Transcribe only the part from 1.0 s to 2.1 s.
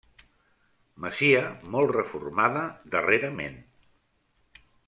Masia molt